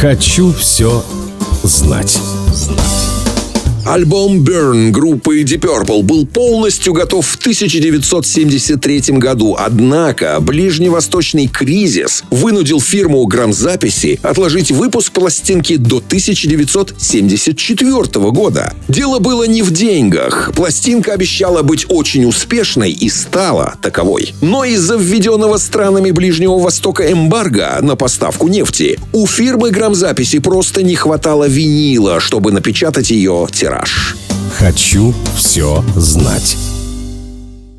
[0.00, 1.02] Хочу все
[1.64, 2.18] знать.
[3.86, 12.80] Альбом Burn группы Deep Purple был полностью готов в 1973 году, однако ближневосточный кризис вынудил
[12.80, 18.02] фирму грамзаписи отложить выпуск пластинки до 1974
[18.32, 18.74] года.
[18.88, 20.50] Дело было не в деньгах.
[20.56, 24.34] Пластинка обещала быть очень успешной и стала таковой.
[24.40, 30.96] Но из-за введенного странами Ближнего Востока эмбарго на поставку нефти у фирмы грамзаписи просто не
[30.96, 33.75] хватало винила, чтобы напечатать ее тираж.
[34.58, 36.75] Хочу все знать.